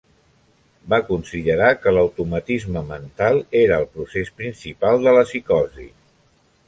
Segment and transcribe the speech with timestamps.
[0.93, 5.87] Va considerar que l'automatisme mental era el procés principal de la psicosi.